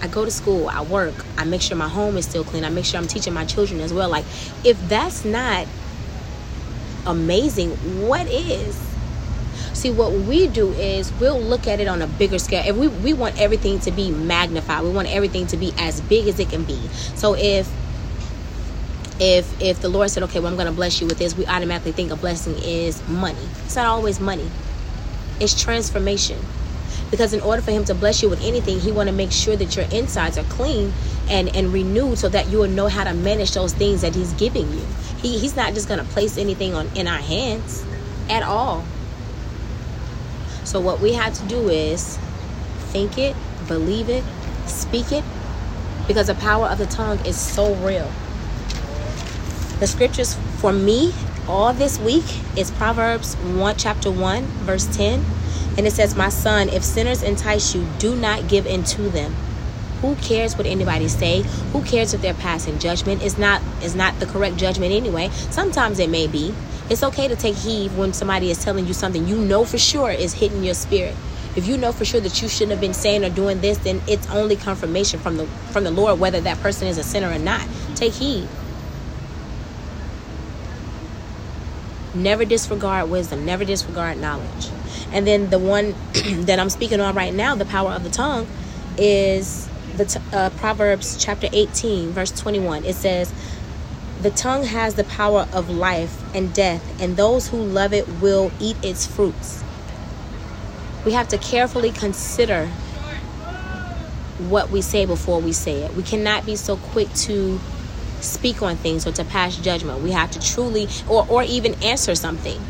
I 0.00 0.06
go 0.06 0.24
to 0.24 0.30
school, 0.30 0.68
I 0.68 0.82
work, 0.82 1.14
I 1.36 1.44
make 1.44 1.60
sure 1.62 1.76
my 1.76 1.88
home 1.88 2.16
is 2.16 2.26
still 2.26 2.44
clean, 2.44 2.64
I 2.64 2.70
make 2.70 2.84
sure 2.84 3.00
I'm 3.00 3.06
teaching 3.06 3.34
my 3.34 3.44
children 3.44 3.80
as 3.80 3.92
well. 3.92 4.08
Like, 4.08 4.24
if 4.64 4.78
that's 4.88 5.24
not 5.24 5.66
amazing, 7.06 7.70
what 8.06 8.26
is? 8.28 8.78
See, 9.72 9.90
what 9.90 10.12
we 10.12 10.46
do 10.46 10.70
is 10.72 11.12
we'll 11.14 11.40
look 11.40 11.66
at 11.66 11.80
it 11.80 11.88
on 11.88 12.02
a 12.02 12.06
bigger 12.06 12.38
scale. 12.38 12.62
If 12.66 12.76
we, 12.76 12.88
we 12.88 13.12
want 13.12 13.40
everything 13.40 13.80
to 13.80 13.90
be 13.90 14.10
magnified, 14.10 14.84
we 14.84 14.90
want 14.90 15.08
everything 15.08 15.46
to 15.48 15.56
be 15.56 15.72
as 15.78 16.00
big 16.02 16.28
as 16.28 16.38
it 16.38 16.50
can 16.50 16.64
be. 16.64 16.78
So 17.14 17.34
if 17.34 17.70
if 19.20 19.60
if 19.60 19.80
the 19.80 19.88
Lord 19.88 20.10
said, 20.10 20.22
okay, 20.24 20.40
well, 20.40 20.48
I'm 20.48 20.56
going 20.56 20.66
to 20.66 20.72
bless 20.72 21.00
you 21.00 21.06
with 21.06 21.18
this, 21.18 21.36
we 21.36 21.46
automatically 21.46 21.92
think 21.92 22.10
a 22.10 22.16
blessing 22.16 22.56
is 22.62 23.06
money. 23.08 23.46
It's 23.64 23.76
not 23.76 23.86
always 23.86 24.18
money. 24.18 24.50
It's 25.38 25.60
transformation. 25.60 26.38
Because 27.10 27.32
in 27.34 27.40
order 27.40 27.60
for 27.60 27.72
him 27.72 27.84
to 27.86 27.94
bless 27.94 28.22
you 28.22 28.30
with 28.30 28.42
anything, 28.42 28.78
he 28.80 28.92
want 28.92 29.08
to 29.08 29.14
make 29.14 29.32
sure 29.32 29.56
that 29.56 29.76
your 29.76 29.84
insides 29.92 30.38
are 30.38 30.44
clean 30.44 30.92
and 31.28 31.54
and 31.54 31.72
renewed 31.72 32.18
so 32.18 32.28
that 32.30 32.48
you 32.48 32.58
will 32.58 32.68
know 32.68 32.88
how 32.88 33.04
to 33.04 33.12
manage 33.12 33.52
those 33.52 33.74
things 33.74 34.00
that 34.00 34.14
he's 34.14 34.32
giving 34.34 34.70
you. 34.72 34.86
He 35.18 35.38
he's 35.38 35.54
not 35.54 35.74
just 35.74 35.86
going 35.86 36.00
to 36.00 36.06
place 36.12 36.38
anything 36.38 36.74
on 36.74 36.88
in 36.96 37.06
our 37.06 37.18
hands 37.18 37.84
at 38.30 38.42
all. 38.42 38.84
So, 40.64 40.80
what 40.80 41.00
we 41.00 41.14
have 41.14 41.34
to 41.34 41.44
do 41.46 41.68
is 41.68 42.16
think 42.92 43.18
it, 43.18 43.34
believe 43.66 44.08
it, 44.08 44.24
speak 44.66 45.10
it, 45.10 45.24
because 46.06 46.28
the 46.28 46.34
power 46.36 46.66
of 46.66 46.78
the 46.78 46.86
tongue 46.86 47.18
is 47.26 47.38
so 47.38 47.74
real. 47.76 48.10
The 49.80 49.86
scriptures 49.86 50.34
for 50.58 50.74
me 50.74 51.14
all 51.48 51.72
this 51.72 51.98
week 51.98 52.26
is 52.54 52.70
Proverbs 52.70 53.34
1 53.36 53.76
chapter 53.78 54.10
1 54.10 54.44
verse 54.44 54.86
10 54.94 55.24
and 55.78 55.86
it 55.86 55.94
says 55.94 56.14
my 56.14 56.28
son 56.28 56.68
if 56.68 56.84
sinners 56.84 57.22
entice 57.22 57.74
you 57.74 57.86
do 57.98 58.14
not 58.14 58.46
give 58.46 58.66
in 58.66 58.84
to 58.84 59.08
them. 59.08 59.32
Who 60.02 60.16
cares 60.16 60.58
what 60.58 60.66
anybody 60.66 61.08
say? 61.08 61.44
Who 61.72 61.82
cares 61.82 62.12
if 62.12 62.20
they're 62.20 62.34
passing 62.34 62.78
judgment? 62.78 63.22
Is 63.22 63.38
not 63.38 63.62
is 63.82 63.94
not 63.94 64.20
the 64.20 64.26
correct 64.26 64.58
judgment 64.58 64.92
anyway. 64.92 65.30
Sometimes 65.48 65.98
it 65.98 66.10
may 66.10 66.26
be. 66.26 66.54
It's 66.90 67.02
okay 67.02 67.26
to 67.26 67.34
take 67.34 67.56
heed 67.56 67.96
when 67.96 68.12
somebody 68.12 68.50
is 68.50 68.62
telling 68.62 68.86
you 68.86 68.92
something 68.92 69.26
you 69.26 69.38
know 69.38 69.64
for 69.64 69.78
sure 69.78 70.10
is 70.10 70.34
hitting 70.34 70.62
your 70.62 70.74
spirit. 70.74 71.16
If 71.56 71.66
you 71.66 71.78
know 71.78 71.92
for 71.92 72.04
sure 72.04 72.20
that 72.20 72.42
you 72.42 72.48
shouldn't 72.48 72.72
have 72.72 72.82
been 72.82 72.92
saying 72.92 73.24
or 73.24 73.30
doing 73.30 73.62
this 73.62 73.78
then 73.78 74.02
it's 74.06 74.28
only 74.28 74.56
confirmation 74.56 75.20
from 75.20 75.38
the 75.38 75.46
from 75.72 75.84
the 75.84 75.90
lord 75.90 76.20
whether 76.20 76.42
that 76.42 76.60
person 76.60 76.86
is 76.86 76.98
a 76.98 77.02
sinner 77.02 77.30
or 77.30 77.38
not. 77.38 77.66
Take 77.94 78.12
heed 78.12 78.46
never 82.14 82.44
disregard 82.44 83.10
wisdom. 83.10 83.44
Never 83.44 83.64
disregard 83.64 84.18
knowledge. 84.18 84.70
And 85.12 85.26
then 85.26 85.50
the 85.50 85.58
one 85.58 85.94
that 86.46 86.58
i'm 86.58 86.70
speaking 86.70 87.00
on 87.00 87.14
right 87.14 87.34
now 87.34 87.54
the 87.54 87.64
power 87.64 87.92
of 87.92 88.04
the 88.04 88.10
tongue 88.10 88.46
is 88.98 89.68
the 89.96 90.04
t- 90.04 90.20
uh, 90.32 90.50
proverbs 90.50 91.16
chapter 91.18 91.48
18 91.52 92.10
verse 92.10 92.30
21 92.32 92.84
it 92.84 92.94
says 92.94 93.32
the 94.20 94.30
tongue 94.30 94.64
has 94.64 94.96
the 94.96 95.04
power 95.04 95.48
of 95.52 95.70
life 95.70 96.22
and 96.34 96.52
death 96.52 97.00
and 97.00 97.16
those 97.16 97.48
who 97.48 97.56
love 97.56 97.94
it 97.94 98.06
will 98.20 98.52
eat 98.60 98.76
its 98.82 99.06
fruits. 99.06 99.64
We 101.06 101.12
have 101.12 101.28
to 101.28 101.38
carefully 101.38 101.90
consider 101.90 102.66
what 104.48 104.70
we 104.70 104.82
say 104.82 105.06
before 105.06 105.40
we 105.40 105.52
say 105.52 105.82
it. 105.84 105.94
We 105.94 106.02
cannot 106.02 106.44
be 106.44 106.56
so 106.56 106.76
quick 106.76 107.10
to 107.14 107.58
speak 108.20 108.62
on 108.62 108.76
things 108.76 109.06
or 109.06 109.12
to 109.12 109.24
pass 109.24 109.56
judgment. 109.56 110.00
We 110.00 110.12
have 110.12 110.30
to 110.32 110.40
truly, 110.40 110.88
or, 111.08 111.26
or 111.28 111.42
even 111.42 111.74
answer 111.82 112.14
something. 112.14 112.60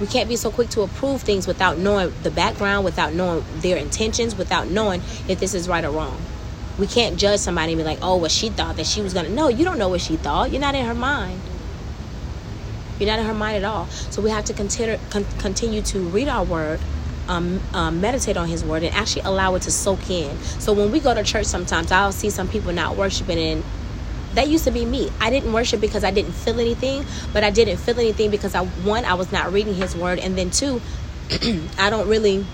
We 0.00 0.06
can't 0.08 0.28
be 0.28 0.36
so 0.36 0.50
quick 0.50 0.70
to 0.70 0.82
approve 0.82 1.22
things 1.22 1.46
without 1.46 1.78
knowing 1.78 2.12
the 2.22 2.30
background, 2.30 2.84
without 2.84 3.12
knowing 3.12 3.44
their 3.56 3.76
intentions, 3.76 4.36
without 4.36 4.68
knowing 4.68 5.00
if 5.28 5.38
this 5.38 5.54
is 5.54 5.68
right 5.68 5.84
or 5.84 5.90
wrong. 5.90 6.20
We 6.78 6.88
can't 6.88 7.16
judge 7.16 7.38
somebody 7.38 7.72
and 7.72 7.78
be 7.78 7.84
like, 7.84 8.00
oh, 8.02 8.16
well, 8.16 8.28
she 8.28 8.48
thought 8.48 8.76
that 8.76 8.86
she 8.86 9.00
was 9.00 9.14
going 9.14 9.26
to. 9.26 9.32
No, 9.32 9.48
you 9.48 9.64
don't 9.64 9.78
know 9.78 9.88
what 9.88 10.00
she 10.00 10.16
thought. 10.16 10.50
You're 10.50 10.60
not 10.60 10.74
in 10.74 10.84
her 10.84 10.94
mind. 10.94 11.40
You're 12.98 13.08
not 13.08 13.20
in 13.20 13.26
her 13.26 13.34
mind 13.34 13.56
at 13.58 13.64
all. 13.64 13.86
So 13.86 14.20
we 14.20 14.30
have 14.30 14.44
to 14.46 14.52
consider, 14.52 14.98
con- 15.10 15.26
continue 15.38 15.82
to 15.82 16.00
read 16.00 16.28
our 16.28 16.44
word, 16.44 16.80
um, 17.28 17.60
um, 17.72 18.00
meditate 18.00 18.36
on 18.36 18.48
His 18.48 18.64
word, 18.64 18.82
and 18.82 18.94
actually 18.94 19.22
allow 19.22 19.54
it 19.54 19.62
to 19.62 19.70
soak 19.70 20.10
in. 20.10 20.36
So 20.40 20.72
when 20.72 20.90
we 20.90 21.00
go 21.00 21.14
to 21.14 21.22
church, 21.22 21.46
sometimes 21.46 21.92
I'll 21.92 22.12
see 22.12 22.30
some 22.30 22.48
people 22.48 22.72
not 22.72 22.96
worshiping, 22.96 23.38
and 23.38 23.64
that 24.34 24.48
used 24.48 24.64
to 24.64 24.70
be 24.70 24.84
me. 24.84 25.10
I 25.20 25.30
didn't 25.30 25.52
worship 25.52 25.80
because 25.80 26.04
I 26.04 26.10
didn't 26.10 26.32
feel 26.32 26.60
anything, 26.60 27.04
but 27.32 27.44
I 27.44 27.50
didn't 27.50 27.78
feel 27.78 27.98
anything 27.98 28.30
because 28.30 28.54
I 28.54 28.64
one 28.64 29.04
I 29.04 29.14
was 29.14 29.32
not 29.32 29.52
reading 29.52 29.74
His 29.74 29.96
word, 29.96 30.18
and 30.18 30.36
then 30.36 30.50
two, 30.50 30.80
I 31.78 31.90
don't 31.90 32.08
really. 32.08 32.44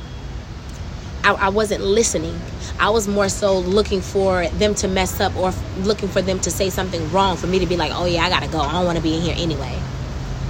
I, 1.22 1.32
I 1.32 1.48
wasn't 1.50 1.82
listening. 1.82 2.40
I 2.78 2.88
was 2.88 3.06
more 3.06 3.28
so 3.28 3.58
looking 3.58 4.00
for 4.00 4.48
them 4.48 4.74
to 4.76 4.88
mess 4.88 5.20
up 5.20 5.36
or 5.36 5.52
looking 5.80 6.08
for 6.08 6.22
them 6.22 6.40
to 6.40 6.50
say 6.50 6.70
something 6.70 7.12
wrong 7.12 7.36
for 7.36 7.46
me 7.46 7.58
to 7.58 7.66
be 7.66 7.76
like, 7.76 7.92
oh 7.94 8.06
yeah, 8.06 8.24
I 8.24 8.30
gotta 8.30 8.48
go. 8.48 8.58
I 8.58 8.72
don't 8.72 8.86
want 8.86 8.96
to 8.96 9.02
be 9.02 9.14
in 9.14 9.20
here 9.20 9.34
anyway. 9.36 9.78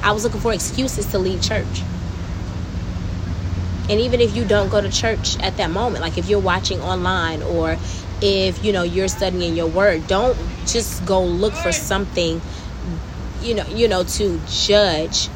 I 0.03 0.13
was 0.13 0.23
looking 0.23 0.41
for 0.41 0.53
excuses 0.53 1.07
to 1.07 1.19
leave 1.19 1.43
church. 1.43 1.83
And 3.89 4.01
even 4.01 4.21
if 4.21 4.37
you 4.37 4.45
don't 4.45 4.69
go 4.69 4.81
to 4.81 4.89
church 4.89 5.37
at 5.41 5.57
that 5.57 5.71
moment, 5.71 6.03
like 6.03 6.17
if 6.17 6.29
you're 6.29 6.39
watching 6.39 6.81
online 6.81 7.43
or 7.43 7.77
if 8.23 8.65
you 8.65 8.73
know 8.73 8.83
you're 8.83 9.09
studying 9.09 9.55
your 9.57 9.69
word, 9.69 10.07
don't 10.07 10.37
just 10.67 11.05
go 11.07 11.25
look 11.25 11.55
for 11.55 11.73
something 11.73 12.41
you 13.43 13.55
know, 13.55 13.67
you 13.67 13.89
know 13.89 14.05
to 14.05 14.41
judge. 14.49 15.29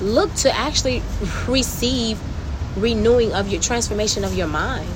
Look 0.00 0.34
to 0.36 0.54
actually 0.54 1.02
receive 1.48 2.20
renewing 2.76 3.32
of 3.32 3.48
your 3.48 3.60
transformation 3.60 4.24
of 4.24 4.34
your 4.34 4.48
mind. 4.48 4.88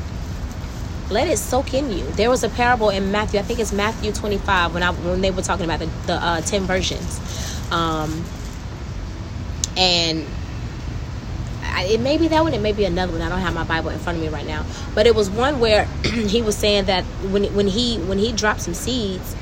Let 1.11 1.29
it 1.29 1.39
soak 1.39 1.73
in 1.73 1.91
you. 1.91 2.05
There 2.13 2.29
was 2.29 2.45
a 2.45 2.49
parable 2.51 2.91
in 2.91 3.11
Matthew, 3.11 3.41
I 3.41 3.43
think 3.43 3.61
it's 3.61 3.73
Matthew 3.73 4.13
25 4.13 4.75
when 4.75 4.83
I 4.83 4.93
when 4.93 5.21
they 5.21 5.31
were 5.31 5.43
talking 5.43 5.65
about 5.65 5.79
the, 5.79 5.87
the 6.07 6.15
uh, 6.15 6.41
10 6.43 6.63
virgins. 6.65 7.21
Um, 7.71 8.25
and 9.77 10.27
It 11.77 12.01
may 12.01 12.19
be 12.19 12.29
that 12.29 12.43
one 12.43 12.55
it 12.55 12.61
may 12.61 12.73
be 12.73 12.85
another 12.85 13.13
one. 13.13 13.23
I 13.23 13.29
don't 13.29 13.41
have 13.41 13.55
my 13.55 13.65
bible 13.65 13.91
in 13.91 13.99
front 13.99 14.19
of 14.19 14.25
me 14.25 14.31
right 14.31 14.47
now. 14.47 14.65
But 14.95 15.07
it 15.07 15.15
was 15.15 15.31
one 15.31 15.61
where 15.61 15.85
he 16.05 16.43
was 16.43 16.57
saying 16.57 16.87
that 16.87 17.05
when 17.31 17.45
when 17.55 17.69
he 17.69 17.99
when 17.99 18.19
he 18.19 18.33
dropped 18.33 18.63
some 18.63 18.75
seeds 18.75 19.35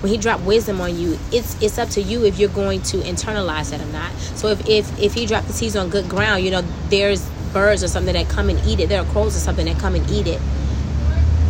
when 0.00 0.12
he 0.12 0.18
dropped 0.18 0.44
wisdom 0.44 0.80
on 0.80 0.96
you 0.96 1.18
it's 1.32 1.60
it's 1.60 1.76
up 1.76 1.88
to 1.88 2.00
you 2.00 2.24
if 2.24 2.38
you're 2.38 2.48
going 2.48 2.80
to 2.82 2.98
internalize 2.98 3.70
that 3.70 3.80
or 3.80 3.92
not. 3.92 4.12
So 4.36 4.48
if 4.48 4.68
if 4.68 4.98
if 5.00 5.14
he 5.14 5.26
dropped 5.26 5.46
the 5.46 5.52
seeds 5.52 5.76
on 5.76 5.88
good 5.90 6.08
ground 6.08 6.44
you 6.44 6.50
know 6.50 6.62
there's 6.88 7.28
birds 7.52 7.82
or 7.82 7.88
something 7.88 8.14
that 8.14 8.28
come 8.28 8.48
and 8.48 8.58
eat 8.66 8.80
it. 8.80 8.88
There 8.88 9.00
are 9.00 9.06
crows 9.06 9.36
or 9.36 9.40
something 9.40 9.66
that 9.66 9.78
come 9.78 9.94
and 9.94 10.08
eat 10.10 10.26
it. 10.26 10.40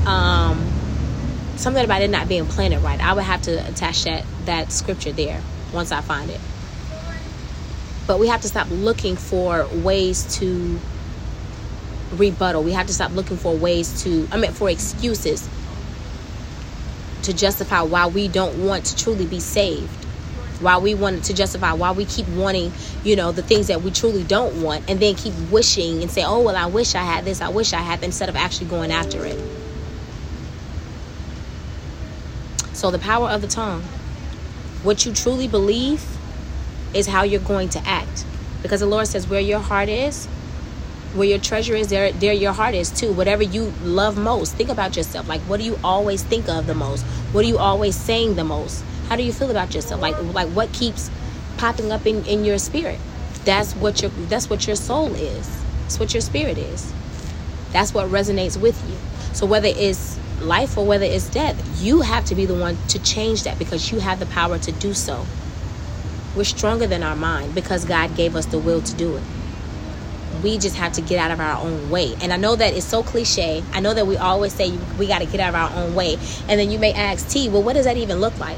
Um 0.07 0.65
something 1.57 1.85
about 1.85 2.03
it 2.03 2.11
not 2.11 2.29
being 2.29 2.47
planted 2.47 2.79
right. 2.81 3.01
I 3.01 3.13
would 3.13 3.25
have 3.25 3.43
to 3.43 3.69
attach 3.69 4.05
that 4.05 4.25
that 4.47 4.73
scripture 4.73 5.13
there 5.13 5.43
once 5.73 5.93
i 5.93 6.01
find 6.01 6.31
it 6.31 6.41
but 8.09 8.19
we 8.19 8.27
have 8.27 8.41
to 8.41 8.49
stop 8.49 8.67
looking 8.71 9.17
for 9.17 9.69
ways 9.85 10.39
to 10.39 10.81
rebuttal. 12.15 12.63
We 12.65 12.73
have 12.73 12.87
to 12.87 12.95
stop 12.95 13.13
looking 13.13 13.37
for 13.37 13.55
ways 13.55 14.03
to, 14.03 14.27
I 14.33 14.39
mean, 14.39 14.51
for 14.53 14.71
excuses 14.71 15.47
to 17.25 17.35
justify 17.35 17.83
why 17.83 18.07
we 18.07 18.27
don't 18.27 18.65
want 18.65 18.87
to 18.87 18.97
truly 18.97 19.27
be 19.27 19.41
saved. 19.41 19.91
Why 20.61 20.79
we 20.79 20.95
want 20.95 21.23
to 21.25 21.35
justify 21.35 21.75
why 21.75 21.93
we 21.93 22.07
keep 22.07 22.27
wanting, 22.29 22.73
you 23.05 23.15
know, 23.15 23.31
the 23.31 23.43
things 23.43 23.67
that 23.67 23.83
we 23.83 23.91
truly 23.91 24.25
don't 24.25 24.63
want, 24.63 24.89
and 24.89 24.99
then 24.99 25.15
keep 25.15 25.35
wishing 25.51 26.01
and 26.01 26.11
say, 26.11 26.25
oh, 26.25 26.41
well, 26.41 26.57
I 26.57 26.65
wish 26.65 26.95
I 26.95 27.03
had 27.03 27.27
this, 27.27 27.43
I 27.43 27.51
wish 27.51 27.75
I 27.75 27.81
had 27.81 28.01
that, 28.01 28.07
instead 28.07 28.31
of 28.31 28.37
actually 28.37 28.69
going 28.69 28.91
after 28.91 29.25
it. 29.27 29.39
So, 32.73 32.91
the 32.91 32.99
power 32.99 33.29
of 33.29 33.43
the 33.43 33.49
tongue. 33.49 33.83
What 34.83 35.05
you 35.05 35.13
truly 35.13 35.47
believe 35.47 36.18
is 36.95 37.07
how 37.07 37.23
you're 37.23 37.41
going 37.41 37.69
to 37.71 37.87
act. 37.87 38.25
Because 38.63 38.81
the 38.81 38.87
Lord 38.87 39.07
says, 39.07 39.29
where 39.29 39.41
your 39.41 39.61
heart 39.61 39.89
is, 39.89 40.27
where 41.15 41.29
your 41.29 41.39
treasure 41.39 41.75
is, 41.75 41.89
there, 41.89 42.13
there 42.13 42.33
your 42.33 42.53
heart 42.53 42.75
is 42.75 42.91
too. 42.91 43.13
Whatever 43.13 43.43
you 43.43 43.73
love 43.83 44.19
most, 44.19 44.55
think 44.55 44.69
about 44.69 44.97
yourself. 44.97 45.29
Like, 45.29 45.41
what 45.43 45.59
do 45.59 45.65
you 45.65 45.79
always 45.83 46.23
think 46.23 46.49
of 46.49 46.67
the 46.67 46.75
most? 46.75 47.05
What 47.33 47.45
are 47.45 47.49
you 47.49 47.59
always 47.59 47.97
saying 47.97 48.37
the 48.37 48.45
most? 48.45 48.85
How 49.09 49.17
do 49.17 49.23
you 49.23 49.33
feel 49.33 49.51
about 49.51 49.75
yourself? 49.75 50.01
Like, 50.01 50.21
like 50.35 50.49
what 50.49 50.73
keeps 50.73 51.11
popping 51.57 51.93
up 51.93 52.07
in, 52.07 52.25
in 52.27 52.45
your 52.45 52.59
spirit? 52.59 52.99
That's 53.45 53.75
what 53.75 54.03
your 54.03 54.11
that's 54.29 54.51
what 54.51 54.67
your 54.67 54.77
soul 54.77 55.15
is. 55.15 55.49
That's 55.83 55.99
what 55.99 56.13
your 56.13 56.21
spirit 56.21 56.59
is. 56.59 56.93
That's 57.73 57.95
what 57.95 58.09
resonates 58.09 58.61
with 58.61 58.79
you. 58.89 58.97
So 59.35 59.47
whether 59.47 59.69
it's 59.69 60.19
life 60.43 60.77
or 60.77 60.85
whether 60.85 61.05
it's 61.05 61.29
death, 61.31 61.83
you 61.83 62.03
have 62.03 62.25
to 62.27 62.35
be 62.35 62.45
the 62.45 62.55
one 62.55 62.77
to 62.89 62.99
change 62.99 63.45
that 63.45 63.59
because 63.59 63.91
you 63.91 64.01
have 64.01 64.21
the 64.21 64.27
power 64.27 64.59
to 64.59 64.73
do 64.73 64.93
so. 64.93 65.25
We're 66.39 66.45
stronger 66.45 66.87
than 66.87 67.03
our 67.03 67.17
mind 67.17 67.53
because 67.53 67.85
God 67.85 68.15
gave 68.15 68.37
us 68.37 68.47
the 68.47 68.61
will 68.61 68.81
to 68.81 68.95
do 68.95 69.17
it. 69.17 69.25
We 70.45 70.57
just 70.57 70.77
have 70.77 70.93
to 70.93 71.01
get 71.01 71.19
out 71.19 71.33
of 71.33 71.41
our 71.41 71.61
own 71.61 71.91
way. 71.91 72.15
And 72.23 72.33
I 72.33 72.37
know 72.37 72.55
that 72.55 72.75
it's 72.75 72.87
so 72.87 73.03
cliche. 73.03 73.65
I 73.73 73.81
know 73.81 73.93
that 73.93 74.07
we 74.07 74.17
always 74.17 74.53
say 74.53 74.71
we 75.01 75.09
got 75.09 75.19
to 75.19 75.27
get 75.27 75.41
out 75.41 75.49
of 75.49 75.55
our 75.57 75.83
own 75.83 75.97
way. 75.97 76.15
And 76.49 76.61
then 76.61 76.71
you 76.71 76.79
may 76.79 76.93
ask 76.93 77.29
T, 77.29 77.49
well, 77.49 77.65
what 77.65 77.73
does 77.73 77.87
that 77.87 77.97
even 77.97 78.21
look 78.21 78.39
like? 78.39 78.57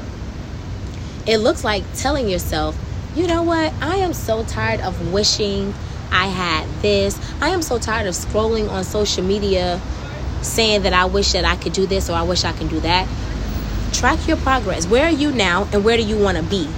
It 1.25 1.39
looks 1.39 1.63
like 1.63 1.83
telling 1.95 2.29
yourself, 2.29 2.77
you 3.15 3.25
know 3.25 3.41
what? 3.41 3.73
I 3.81 3.95
am 3.95 4.13
so 4.13 4.43
tired 4.43 4.81
of 4.81 5.11
wishing 5.11 5.73
I 6.11 6.27
had 6.27 6.67
this. 6.83 7.19
I 7.41 7.49
am 7.49 7.63
so 7.63 7.79
tired 7.79 8.05
of 8.05 8.13
scrolling 8.13 8.69
on 8.69 8.83
social 8.83 9.23
media 9.23 9.81
saying 10.43 10.83
that 10.83 10.93
I 10.93 11.05
wish 11.05 11.31
that 11.31 11.45
I 11.45 11.55
could 11.55 11.73
do 11.73 11.87
this 11.87 12.11
or 12.11 12.13
I 12.13 12.21
wish 12.21 12.43
I 12.43 12.51
can 12.51 12.67
do 12.67 12.79
that. 12.81 13.07
Track 13.91 14.27
your 14.27 14.37
progress. 14.37 14.85
Where 14.85 15.07
are 15.07 15.11
you 15.11 15.31
now 15.31 15.67
and 15.73 15.83
where 15.83 15.97
do 15.97 16.03
you 16.03 16.19
want 16.19 16.37
to 16.37 16.43
be? 16.43 16.69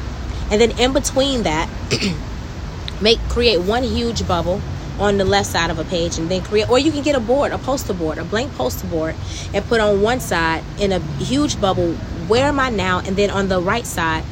And 0.53 0.61
then 0.61 0.77
in 0.79 0.93
between 0.93 1.41
that 1.43 1.67
make 3.01 3.17
create 3.27 3.59
one 3.59 3.81
huge 3.81 4.27
bubble 4.27 4.61
on 4.99 5.17
the 5.17 5.25
left 5.25 5.47
side 5.47 5.71
of 5.71 5.79
a 5.79 5.83
page 5.85 6.19
and 6.19 6.29
then 6.29 6.43
create 6.43 6.69
or 6.69 6.77
you 6.77 6.91
can 6.91 7.01
get 7.01 7.15
a 7.15 7.19
board 7.19 7.51
a 7.51 7.57
poster 7.57 7.91
board 7.91 8.19
a 8.19 8.23
blank 8.23 8.53
poster 8.53 8.85
board 8.85 9.15
and 9.51 9.65
put 9.65 9.81
on 9.81 9.99
one 10.03 10.19
side 10.19 10.63
in 10.79 10.91
a 10.91 10.99
huge 11.17 11.59
bubble 11.59 11.93
where 12.27 12.45
am 12.45 12.59
i 12.59 12.69
now? 12.69 12.99
And 12.99 13.17
then 13.17 13.31
on 13.31 13.49
the 13.49 13.59
right 13.59 13.85
side 13.85 14.23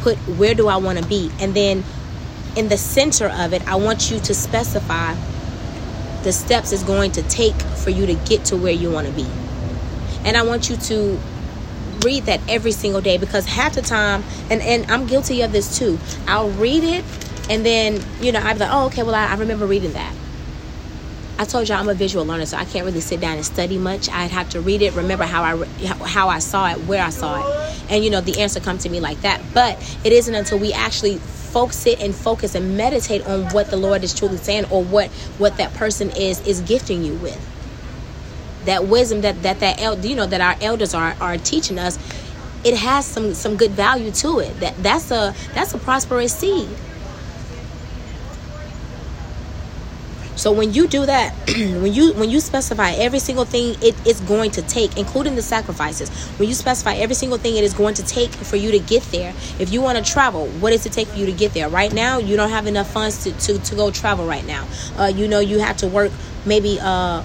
put 0.00 0.16
where 0.16 0.54
do 0.54 0.66
i 0.66 0.76
want 0.76 0.98
to 0.98 1.06
be? 1.06 1.30
And 1.38 1.54
then 1.54 1.84
in 2.56 2.68
the 2.68 2.76
center 2.76 3.28
of 3.28 3.52
it 3.52 3.64
i 3.68 3.76
want 3.76 4.10
you 4.10 4.18
to 4.18 4.34
specify 4.34 5.14
the 6.24 6.32
steps 6.32 6.72
it's 6.72 6.82
going 6.82 7.12
to 7.12 7.22
take 7.22 7.54
for 7.54 7.90
you 7.90 8.06
to 8.06 8.14
get 8.14 8.44
to 8.46 8.56
where 8.56 8.72
you 8.72 8.90
want 8.90 9.06
to 9.06 9.12
be. 9.12 9.26
And 10.24 10.36
i 10.36 10.42
want 10.42 10.68
you 10.68 10.76
to 10.76 11.20
read 12.04 12.24
that 12.24 12.40
every 12.48 12.72
single 12.72 13.00
day 13.00 13.18
because 13.18 13.46
half 13.46 13.74
the 13.74 13.82
time, 13.82 14.24
and, 14.50 14.60
and 14.62 14.90
I'm 14.90 15.06
guilty 15.06 15.42
of 15.42 15.52
this 15.52 15.78
too, 15.78 15.98
I'll 16.26 16.50
read 16.50 16.84
it 16.84 17.04
and 17.50 17.66
then, 17.66 18.00
you 18.20 18.30
know, 18.30 18.38
I'd 18.38 18.54
be 18.54 18.60
like, 18.60 18.70
oh, 18.72 18.86
okay, 18.86 19.02
well, 19.02 19.16
I, 19.16 19.26
I 19.26 19.34
remember 19.34 19.66
reading 19.66 19.92
that. 19.94 20.14
I 21.36 21.44
told 21.44 21.68
y'all 21.68 21.78
I'm 21.78 21.88
a 21.88 21.94
visual 21.94 22.24
learner, 22.24 22.46
so 22.46 22.56
I 22.56 22.64
can't 22.64 22.84
really 22.84 23.00
sit 23.00 23.20
down 23.20 23.36
and 23.36 23.44
study 23.44 23.76
much. 23.76 24.08
I'd 24.08 24.30
have 24.30 24.50
to 24.50 24.60
read 24.60 24.82
it, 24.82 24.94
remember 24.94 25.24
how 25.24 25.42
I 25.42 25.64
how 26.04 26.28
I 26.28 26.38
saw 26.38 26.70
it, 26.70 26.76
where 26.84 27.02
I 27.02 27.08
saw 27.08 27.40
it, 27.40 27.90
and 27.90 28.04
you 28.04 28.10
know 28.10 28.20
the 28.20 28.40
answer 28.40 28.60
come 28.60 28.76
to 28.76 28.90
me 28.90 29.00
like 29.00 29.22
that. 29.22 29.40
But 29.54 29.78
it 30.04 30.12
isn't 30.12 30.34
until 30.34 30.58
we 30.58 30.74
actually 30.74 31.16
folks 31.16 31.76
sit 31.76 31.98
and 32.00 32.14
focus 32.14 32.54
and 32.54 32.76
meditate 32.76 33.26
on 33.26 33.46
what 33.54 33.70
the 33.70 33.78
Lord 33.78 34.04
is 34.04 34.14
truly 34.14 34.36
saying 34.36 34.66
or 34.70 34.84
what 34.84 35.08
what 35.38 35.56
that 35.56 35.72
person 35.72 36.10
is 36.10 36.46
is 36.46 36.60
gifting 36.60 37.02
you 37.02 37.14
with. 37.14 37.40
That 38.66 38.86
wisdom 38.86 39.22
that 39.22 39.42
that 39.42 39.60
that 39.60 39.80
el- 39.80 40.04
you 40.04 40.16
know 40.16 40.26
that 40.26 40.40
our 40.40 40.56
elders 40.60 40.94
are 40.94 41.16
are 41.20 41.38
teaching 41.38 41.78
us, 41.78 41.98
it 42.64 42.76
has 42.76 43.06
some 43.06 43.34
some 43.34 43.56
good 43.56 43.72
value 43.72 44.10
to 44.10 44.40
it. 44.40 44.58
That 44.60 44.82
that's 44.82 45.10
a 45.10 45.34
that's 45.54 45.74
a 45.74 45.78
prosperous 45.78 46.34
seed. 46.34 46.68
So 50.40 50.52
when 50.52 50.72
you 50.72 50.86
do 50.88 51.04
that, 51.04 51.34
when 51.48 51.92
you 51.92 52.14
when 52.14 52.30
you 52.30 52.40
specify 52.40 52.92
every 52.92 53.18
single 53.18 53.44
thing 53.44 53.76
it 53.82 53.94
is 54.06 54.20
going 54.22 54.50
to 54.52 54.62
take, 54.62 54.96
including 54.96 55.34
the 55.34 55.42
sacrifices, 55.42 56.08
when 56.38 56.48
you 56.48 56.54
specify 56.54 56.94
every 56.94 57.14
single 57.14 57.36
thing 57.36 57.56
it 57.56 57.64
is 57.64 57.74
going 57.74 57.92
to 57.96 58.02
take 58.02 58.30
for 58.30 58.56
you 58.56 58.70
to 58.70 58.78
get 58.78 59.02
there. 59.12 59.34
If 59.58 59.70
you 59.70 59.82
want 59.82 59.98
to 59.98 60.12
travel, 60.12 60.46
what 60.46 60.70
does 60.70 60.86
it 60.86 60.94
take 60.94 61.08
for 61.08 61.18
you 61.18 61.26
to 61.26 61.32
get 61.32 61.52
there? 61.52 61.68
Right 61.68 61.92
now, 61.92 62.16
you 62.16 62.38
don't 62.38 62.48
have 62.48 62.66
enough 62.66 62.90
funds 62.90 63.22
to 63.24 63.32
to, 63.32 63.58
to 63.58 63.74
go 63.74 63.90
travel 63.90 64.26
right 64.26 64.46
now. 64.46 64.66
Uh, 64.96 65.12
you 65.14 65.28
know 65.28 65.40
you 65.40 65.58
have 65.58 65.76
to 65.78 65.86
work 65.86 66.10
maybe 66.46 66.78
uh, 66.80 67.22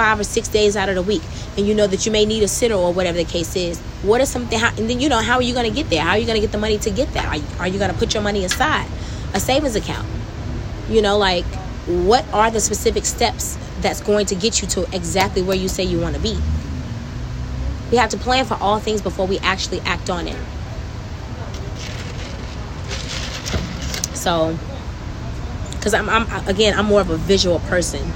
five 0.00 0.18
or 0.18 0.24
six 0.24 0.48
days 0.48 0.78
out 0.78 0.88
of 0.88 0.94
the 0.94 1.02
week, 1.02 1.20
and 1.58 1.66
you 1.66 1.74
know 1.74 1.86
that 1.86 2.06
you 2.06 2.10
may 2.10 2.24
need 2.24 2.42
a 2.42 2.48
sitter 2.48 2.72
or 2.72 2.90
whatever 2.90 3.18
the 3.18 3.24
case 3.24 3.54
is. 3.54 3.78
What 4.02 4.22
is 4.22 4.30
something? 4.30 4.58
How, 4.58 4.68
and 4.78 4.88
then 4.88 4.98
you 4.98 5.10
know 5.10 5.18
how 5.18 5.34
are 5.34 5.42
you 5.42 5.52
going 5.52 5.68
to 5.68 5.76
get 5.76 5.90
there? 5.90 6.00
How 6.00 6.12
are 6.12 6.18
you 6.18 6.24
going 6.24 6.40
to 6.40 6.40
get 6.40 6.52
the 6.52 6.58
money 6.58 6.78
to 6.78 6.90
get 6.90 7.12
there? 7.12 7.26
Are 7.26 7.36
you, 7.36 7.44
are 7.58 7.68
you 7.68 7.78
going 7.78 7.92
to 7.92 7.98
put 7.98 8.14
your 8.14 8.22
money 8.22 8.42
aside, 8.46 8.88
a 9.34 9.40
savings 9.40 9.76
account? 9.76 10.08
You 10.88 11.02
know, 11.02 11.18
like 11.18 11.44
what 11.86 12.24
are 12.32 12.50
the 12.50 12.60
specific 12.60 13.04
steps 13.04 13.58
that's 13.82 14.00
going 14.00 14.24
to 14.26 14.34
get 14.34 14.62
you 14.62 14.68
to 14.68 14.88
exactly 14.96 15.42
where 15.42 15.56
you 15.56 15.68
say 15.68 15.84
you 15.84 16.00
want 16.00 16.16
to 16.16 16.22
be? 16.22 16.38
We 17.90 17.98
have 17.98 18.08
to 18.10 18.16
plan 18.16 18.46
for 18.46 18.56
all 18.58 18.78
things 18.78 19.02
before 19.02 19.26
we 19.26 19.38
actually 19.40 19.80
act 19.80 20.08
on 20.08 20.28
it. 20.28 20.38
So, 24.16 24.58
because 25.72 25.92
I'm, 25.92 26.08
I'm 26.08 26.48
again, 26.48 26.78
I'm 26.78 26.86
more 26.86 27.02
of 27.02 27.10
a 27.10 27.18
visual 27.18 27.58
person. 27.58 28.10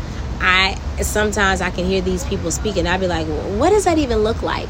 Sometimes 1.02 1.60
I 1.60 1.70
can 1.70 1.84
hear 1.84 2.00
these 2.00 2.24
people 2.24 2.50
speaking. 2.50 2.86
I'd 2.86 3.00
be 3.00 3.06
like, 3.06 3.26
what 3.26 3.70
does 3.70 3.84
that 3.84 3.98
even 3.98 4.18
look 4.18 4.42
like? 4.42 4.68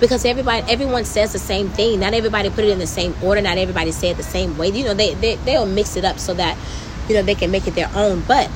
Because 0.00 0.24
everybody, 0.24 0.64
everyone 0.70 1.04
says 1.04 1.32
the 1.32 1.38
same 1.38 1.68
thing. 1.68 2.00
Not 2.00 2.14
everybody 2.14 2.50
put 2.50 2.64
it 2.64 2.70
in 2.70 2.78
the 2.78 2.86
same 2.86 3.14
order. 3.22 3.40
Not 3.40 3.58
everybody 3.58 3.92
say 3.92 4.10
it 4.10 4.16
the 4.16 4.22
same 4.22 4.56
way. 4.56 4.68
You 4.68 4.84
know, 4.84 4.94
they, 4.94 5.14
they 5.14 5.36
they'll 5.36 5.66
mix 5.66 5.96
it 5.96 6.04
up 6.04 6.18
so 6.18 6.34
that 6.34 6.56
you 7.08 7.14
know 7.14 7.22
they 7.22 7.34
can 7.34 7.50
make 7.50 7.66
it 7.66 7.74
their 7.74 7.90
own 7.94 8.20
but 8.26 8.50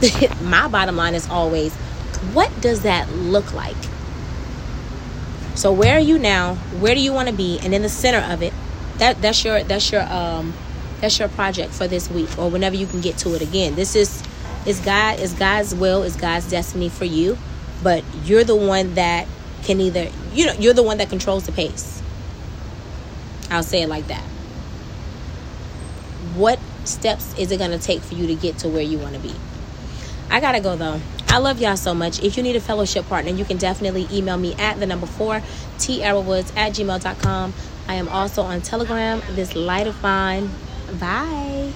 my 0.42 0.68
bottom 0.68 0.96
line 0.96 1.14
is 1.14 1.28
always 1.28 1.74
what 2.32 2.50
does 2.60 2.82
that 2.82 3.10
look 3.12 3.52
like 3.52 3.76
so 5.54 5.72
where 5.72 5.96
are 5.96 6.00
you 6.00 6.18
now 6.18 6.54
where 6.80 6.94
do 6.94 7.00
you 7.00 7.12
want 7.12 7.28
to 7.28 7.34
be 7.34 7.58
and 7.62 7.74
in 7.74 7.82
the 7.82 7.88
center 7.88 8.18
of 8.32 8.42
it 8.42 8.52
that 8.96 9.20
that's 9.20 9.44
your 9.44 9.62
that's 9.64 9.92
your 9.92 10.02
um 10.02 10.52
that's 11.00 11.18
your 11.18 11.28
project 11.28 11.72
for 11.72 11.86
this 11.86 12.10
week 12.10 12.28
or 12.38 12.48
whenever 12.48 12.76
you 12.76 12.86
can 12.86 13.00
get 13.00 13.16
to 13.18 13.34
it 13.34 13.42
again 13.42 13.74
this 13.74 13.94
is 13.94 14.22
is 14.68 14.80
god 14.80 15.18
is 15.18 15.32
god's 15.34 15.74
will 15.74 16.02
is 16.02 16.16
god's 16.16 16.48
destiny 16.50 16.88
for 16.88 17.04
you 17.04 17.36
but 17.82 18.04
you're 18.24 18.44
the 18.44 18.56
one 18.56 18.94
that 18.94 19.26
can 19.64 19.80
either 19.80 20.08
you 20.32 20.46
know 20.46 20.52
you're 20.54 20.74
the 20.74 20.82
one 20.82 20.98
that 20.98 21.08
controls 21.08 21.46
the 21.46 21.52
pace 21.52 22.02
i'll 23.50 23.62
say 23.62 23.82
it 23.82 23.88
like 23.88 24.06
that 24.06 24.24
what 26.34 26.58
steps 26.84 27.36
is 27.38 27.50
it 27.52 27.58
going 27.58 27.70
to 27.70 27.78
take 27.78 28.00
for 28.00 28.14
you 28.14 28.26
to 28.26 28.34
get 28.34 28.58
to 28.58 28.68
where 28.68 28.82
you 28.82 28.98
want 28.98 29.14
to 29.14 29.20
be? 29.20 29.34
I 30.30 30.40
got 30.40 30.52
to 30.52 30.60
go 30.60 30.76
though. 30.76 31.00
I 31.28 31.38
love 31.38 31.60
y'all 31.60 31.76
so 31.76 31.94
much. 31.94 32.22
If 32.22 32.36
you 32.36 32.42
need 32.42 32.56
a 32.56 32.60
fellowship 32.60 33.06
partner, 33.06 33.32
you 33.32 33.44
can 33.44 33.58
definitely 33.58 34.08
email 34.10 34.38
me 34.38 34.54
at 34.54 34.80
the 34.80 34.86
number 34.86 35.06
four, 35.06 35.42
TierraWoods 35.78 36.56
at 36.56 36.72
gmail.com. 36.72 37.54
I 37.86 37.94
am 37.94 38.08
also 38.08 38.42
on 38.42 38.60
Telegram, 38.62 39.22
this 39.30 39.54
light 39.54 39.86
of 39.86 40.02
mine. 40.02 40.50
Bye. 40.98 41.72